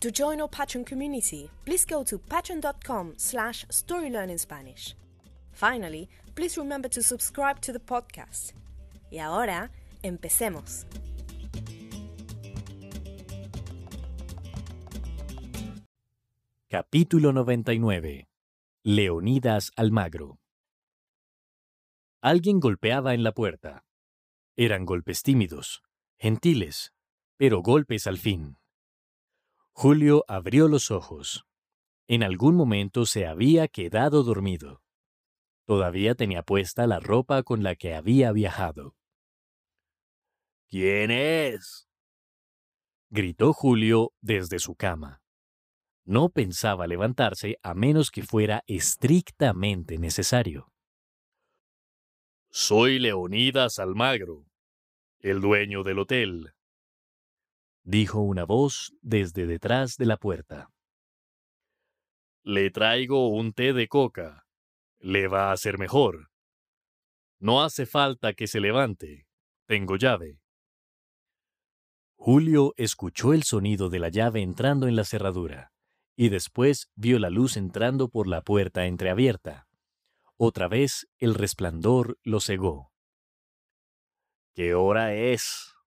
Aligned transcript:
To 0.00 0.12
join 0.12 0.40
our 0.40 0.48
Patreon 0.48 0.86
community, 0.86 1.50
please 1.64 1.84
go 1.84 2.04
to 2.04 2.18
patreon.com 2.18 3.14
slash 3.16 3.66
storylearningspanish. 3.66 4.94
Finally, 5.50 6.08
please 6.36 6.56
remember 6.56 6.88
to 6.88 7.02
subscribe 7.02 7.60
to 7.62 7.72
the 7.72 7.80
podcast. 7.80 8.52
Y 9.10 9.18
ahora, 9.18 9.72
empecemos. 10.04 10.86
Capítulo 16.68 17.32
99. 17.32 18.28
Leonidas 18.84 19.72
Almagro. 19.74 20.38
Alguien 22.22 22.60
golpeaba 22.60 23.14
en 23.14 23.24
la 23.24 23.32
puerta. 23.32 23.84
Eran 24.56 24.84
golpes 24.84 25.24
tímidos, 25.24 25.82
gentiles, 26.18 26.92
pero 27.36 27.62
golpes 27.62 28.06
al 28.06 28.18
fin. 28.18 28.58
Julio 29.80 30.24
abrió 30.26 30.66
los 30.66 30.90
ojos. 30.90 31.46
En 32.08 32.24
algún 32.24 32.56
momento 32.56 33.06
se 33.06 33.28
había 33.28 33.68
quedado 33.68 34.24
dormido. 34.24 34.82
Todavía 35.66 36.16
tenía 36.16 36.42
puesta 36.42 36.88
la 36.88 36.98
ropa 36.98 37.44
con 37.44 37.62
la 37.62 37.76
que 37.76 37.94
había 37.94 38.32
viajado. 38.32 38.96
¿Quién 40.66 41.12
es? 41.12 41.88
gritó 43.10 43.52
Julio 43.52 44.10
desde 44.20 44.58
su 44.58 44.74
cama. 44.74 45.22
No 46.04 46.30
pensaba 46.30 46.88
levantarse 46.88 47.56
a 47.62 47.72
menos 47.74 48.10
que 48.10 48.24
fuera 48.24 48.64
estrictamente 48.66 49.96
necesario. 49.96 50.72
Soy 52.50 52.98
Leonidas 52.98 53.78
Almagro, 53.78 54.44
el 55.20 55.40
dueño 55.40 55.84
del 55.84 56.00
hotel 56.00 56.52
dijo 57.88 58.20
una 58.20 58.44
voz 58.44 58.92
desde 59.00 59.46
detrás 59.46 59.96
de 59.96 60.04
la 60.04 60.18
puerta. 60.18 60.70
Le 62.42 62.70
traigo 62.70 63.28
un 63.28 63.54
té 63.54 63.72
de 63.72 63.88
coca. 63.88 64.44
Le 64.98 65.26
va 65.26 65.48
a 65.48 65.52
hacer 65.52 65.78
mejor. 65.78 66.28
No 67.40 67.62
hace 67.62 67.86
falta 67.86 68.34
que 68.34 68.46
se 68.46 68.60
levante. 68.60 69.26
Tengo 69.66 69.96
llave. 69.96 70.42
Julio 72.16 72.74
escuchó 72.76 73.32
el 73.32 73.44
sonido 73.44 73.88
de 73.88 74.00
la 74.00 74.10
llave 74.10 74.42
entrando 74.42 74.86
en 74.86 74.94
la 74.94 75.04
cerradura, 75.04 75.72
y 76.14 76.28
después 76.28 76.90
vio 76.94 77.18
la 77.18 77.30
luz 77.30 77.56
entrando 77.56 78.10
por 78.10 78.26
la 78.26 78.42
puerta 78.42 78.84
entreabierta. 78.84 79.66
Otra 80.36 80.68
vez 80.68 81.08
el 81.16 81.34
resplandor 81.34 82.18
lo 82.22 82.40
cegó. 82.40 82.92
¿Qué 84.52 84.74
hora 84.74 85.14
es? 85.14 85.77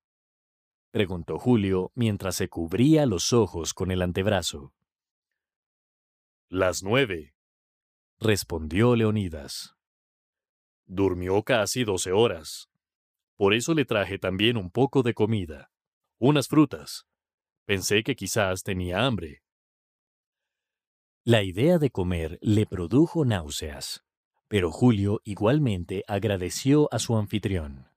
Preguntó 0.91 1.39
Julio 1.39 1.91
mientras 1.95 2.35
se 2.35 2.49
cubría 2.49 3.05
los 3.05 3.33
ojos 3.33 3.73
con 3.73 3.91
el 3.91 4.01
antebrazo. 4.01 4.73
Las 6.49 6.83
nueve, 6.83 7.33
respondió 8.19 8.95
Leonidas. 8.95 9.75
Durmió 10.85 11.41
casi 11.43 11.83
doce 11.85 12.11
horas. 12.11 12.69
Por 13.37 13.53
eso 13.53 13.73
le 13.73 13.85
traje 13.85 14.19
también 14.19 14.57
un 14.57 14.69
poco 14.69 15.01
de 15.01 15.13
comida, 15.13 15.71
unas 16.19 16.47
frutas. 16.47 17.07
Pensé 17.65 18.03
que 18.03 18.15
quizás 18.15 18.63
tenía 18.63 19.05
hambre. 19.05 19.43
La 21.23 21.43
idea 21.43 21.77
de 21.77 21.91
comer 21.91 22.37
le 22.41 22.65
produjo 22.65 23.25
náuseas, 23.25 24.03
pero 24.47 24.71
Julio 24.71 25.21
igualmente 25.23 26.03
agradeció 26.07 26.89
a 26.91 26.99
su 26.99 27.15
anfitrión. 27.15 27.90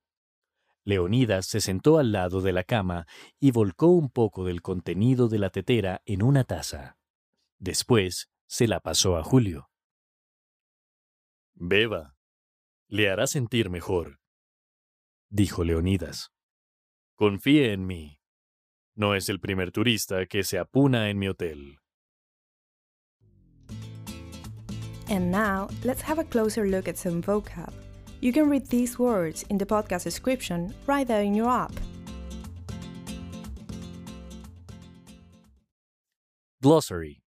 Leonidas 0.85 1.47
se 1.47 1.61
sentó 1.61 1.97
al 1.97 2.11
lado 2.11 2.41
de 2.41 2.53
la 2.53 2.63
cama 2.63 3.07
y 3.39 3.51
volcó 3.51 3.87
un 3.87 4.09
poco 4.09 4.45
del 4.45 4.61
contenido 4.61 5.27
de 5.27 5.39
la 5.39 5.49
tetera 5.49 6.01
en 6.05 6.21
una 6.21 6.43
taza. 6.43 6.97
Después 7.57 8.31
se 8.47 8.67
la 8.67 8.79
pasó 8.79 9.17
a 9.17 9.23
Julio. 9.23 9.69
Beba. 11.55 12.15
Le 12.87 13.09
hará 13.09 13.25
sentir 13.25 13.71
mejor, 13.71 14.19
dijo 15.29 15.63
Leonidas. 15.63 16.31
Confíe 17.15 17.73
en 17.73 17.87
mí. 17.87 18.19
No 18.93 19.15
es 19.15 19.27
el 19.27 19.39
primer 19.39 19.71
turista 19.71 20.27
que 20.27 20.43
se 20.43 20.59
apuna 20.59 21.09
en 21.09 21.17
mi 21.17 21.27
hotel. 21.27 21.79
And 25.09 25.31
now, 25.31 25.67
let's 25.83 26.01
have 26.01 26.19
a 26.19 26.23
closer 26.23 26.67
look 26.67 26.87
at 26.87 26.97
some 26.97 27.21
vocab. 27.21 27.84
You 28.25 28.33
can 28.33 28.49
read 28.49 28.65
these 28.69 28.97
words 28.97 29.45
in 29.51 29.59
the 29.59 29.67
podcast 29.67 30.03
description 30.03 30.73
right 30.87 31.07
there 31.07 31.21
in 31.21 31.35
your 31.35 31.47
app. 31.47 31.71
Glossary. 36.59 37.21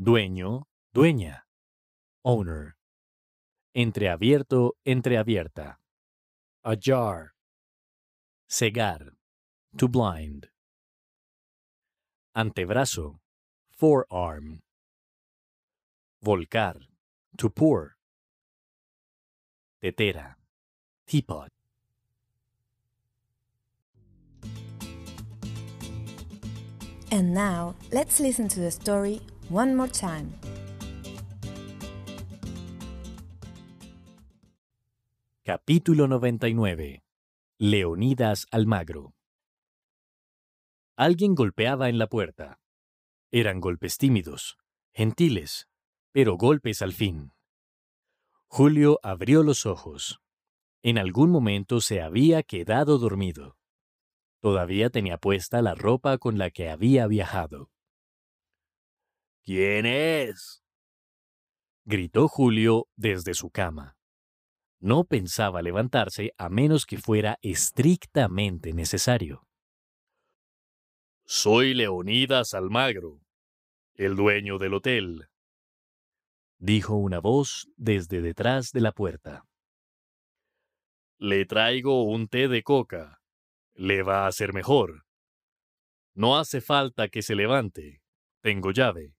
Dueño, 0.00 0.66
dueña. 0.94 1.38
Owner. 2.24 2.76
Entreabierto, 3.74 4.74
entreabierta. 4.86 5.78
Ajar. 6.64 7.32
Cegar. 8.48 9.14
To 9.78 9.88
blind. 9.88 10.46
Antebrazo. 12.36 13.18
Forearm. 13.72 14.60
Volcar. 16.22 16.76
To 17.36 17.50
pour 17.50 17.96
tetera, 19.84 20.38
teapot. 21.04 21.50
And 27.10 27.34
now, 27.34 27.74
let's 27.92 28.18
listen 28.18 28.48
to 28.48 28.60
the 28.60 28.70
story 28.70 29.20
one 29.50 29.76
more 29.76 29.90
time. 29.90 30.32
Capítulo 35.44 36.08
99. 36.08 37.02
Leonidas 37.58 38.46
Almagro. 38.50 39.12
Alguien 40.96 41.34
golpeaba 41.34 41.90
en 41.90 41.98
la 41.98 42.06
puerta. 42.06 42.58
Eran 43.30 43.60
golpes 43.60 43.98
tímidos, 43.98 44.56
gentiles, 44.94 45.68
pero 46.10 46.38
golpes 46.38 46.80
al 46.80 46.94
fin. 46.94 47.34
Julio 48.56 49.00
abrió 49.02 49.42
los 49.42 49.66
ojos. 49.66 50.20
En 50.84 50.96
algún 50.96 51.28
momento 51.28 51.80
se 51.80 52.00
había 52.00 52.44
quedado 52.44 52.98
dormido. 52.98 53.56
Todavía 54.40 54.90
tenía 54.90 55.18
puesta 55.18 55.60
la 55.60 55.74
ropa 55.74 56.18
con 56.18 56.38
la 56.38 56.52
que 56.52 56.70
había 56.70 57.08
viajado. 57.08 57.72
¿Quién 59.42 59.86
es? 59.86 60.62
gritó 61.84 62.28
Julio 62.28 62.86
desde 62.94 63.34
su 63.34 63.50
cama. 63.50 63.96
No 64.78 65.02
pensaba 65.02 65.60
levantarse 65.60 66.32
a 66.38 66.48
menos 66.48 66.86
que 66.86 66.98
fuera 66.98 67.40
estrictamente 67.42 68.72
necesario. 68.72 69.48
Soy 71.24 71.74
Leonidas 71.74 72.54
Almagro, 72.54 73.20
el 73.96 74.14
dueño 74.14 74.58
del 74.58 74.74
hotel 74.74 75.28
dijo 76.64 76.94
una 76.94 77.18
voz 77.18 77.68
desde 77.76 78.22
detrás 78.22 78.72
de 78.72 78.80
la 78.80 78.92
puerta. 78.92 79.44
Le 81.18 81.44
traigo 81.44 82.04
un 82.04 82.26
té 82.26 82.48
de 82.48 82.62
coca. 82.62 83.20
Le 83.74 84.02
va 84.02 84.24
a 84.24 84.28
hacer 84.28 84.54
mejor. 84.54 85.04
No 86.14 86.38
hace 86.38 86.62
falta 86.62 87.08
que 87.08 87.20
se 87.20 87.34
levante. 87.34 88.00
Tengo 88.40 88.70
llave. 88.70 89.14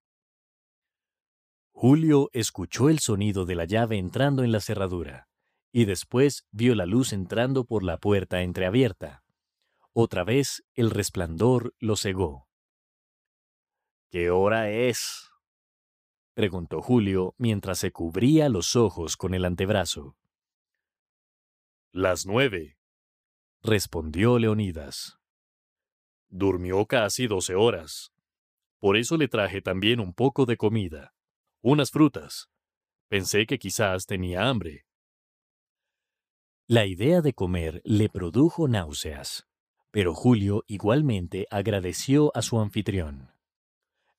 Julio 1.72 2.32
escuchó 2.34 2.90
el 2.90 2.98
sonido 2.98 3.46
de 3.46 3.54
la 3.54 3.66
llave 3.66 4.00
entrando 4.00 4.44
en 4.44 4.52
la 4.52 4.60
cerradura 4.60 5.28
y 5.72 5.86
después 5.86 6.48
vio 6.52 6.74
la 6.74 6.88
luz 6.88 7.14
entrando 7.14 7.66
por 7.66 7.84
la 7.84 7.98
puerta 7.98 8.42
entreabierta. 8.42 9.24
Otra 9.94 10.24
vez 10.24 10.64
el 10.74 10.90
resplandor 10.90 11.76
lo 11.78 11.96
cegó. 11.96 12.48
¿Qué 14.10 14.32
hora 14.32 14.72
es? 14.72 15.30
Preguntó 16.36 16.82
Julio 16.82 17.34
mientras 17.38 17.80
se 17.80 17.92
cubría 17.92 18.50
los 18.50 18.76
ojos 18.76 19.18
con 19.18 19.34
el 19.34 19.46
antebrazo. 19.46 20.16
Las 21.92 22.26
nueve, 22.26 22.78
respondió 23.64 24.38
Leonidas. 24.38 25.18
Durmió 26.30 26.86
casi 26.86 27.28
doce 27.28 27.56
horas. 27.56 28.12
Por 28.80 28.98
eso 28.98 29.18
le 29.18 29.28
traje 29.28 29.62
también 29.62 30.00
un 30.00 30.14
poco 30.14 30.46
de 30.46 30.58
comida, 30.58 31.16
unas 31.62 31.90
frutas. 31.90 32.50
Pensé 33.08 33.46
que 33.46 33.58
quizás 33.58 34.06
tenía 34.06 34.48
hambre. 34.48 34.86
La 36.68 36.86
idea 36.86 37.22
de 37.22 37.34
comer 37.34 37.82
le 37.86 38.10
produjo 38.10 38.68
náuseas, 38.68 39.48
pero 39.92 40.14
Julio 40.14 40.66
igualmente 40.68 41.48
agradeció 41.50 42.32
a 42.36 42.42
su 42.42 42.60
anfitrión. 42.60 43.35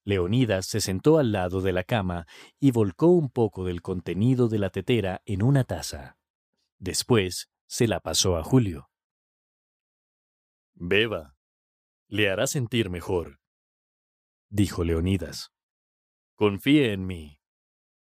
Leonidas 0.06 0.66
se 0.66 0.80
sentó 0.80 1.18
al 1.18 1.32
lado 1.32 1.60
de 1.60 1.72
la 1.72 1.82
cama 1.82 2.28
y 2.60 2.70
volcó 2.70 3.08
un 3.08 3.28
poco 3.28 3.64
del 3.64 3.82
contenido 3.82 4.46
de 4.46 4.60
la 4.60 4.70
tetera 4.70 5.20
en 5.24 5.42
una 5.42 5.64
taza. 5.64 6.16
Después 6.78 7.50
se 7.66 7.88
la 7.88 7.98
pasó 7.98 8.36
a 8.36 8.44
Julio. 8.44 8.88
Beba, 10.74 11.36
le 12.06 12.30
hará 12.30 12.46
sentir 12.46 12.88
mejor, 12.88 13.40
dijo 14.48 14.84
Leonidas. 14.84 15.52
Confíe 16.36 16.92
en 16.92 17.04
mí. 17.04 17.40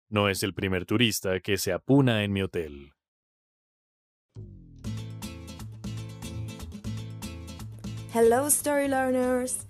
No 0.08 0.30
es 0.30 0.42
el 0.42 0.54
primer 0.54 0.86
turista 0.86 1.40
que 1.40 1.58
se 1.58 1.70
apuna 1.70 2.24
en 2.24 2.32
mi 2.32 2.40
hotel. 2.40 2.94
Hello, 8.14 8.46
story 8.46 8.88
learners! 8.88 9.69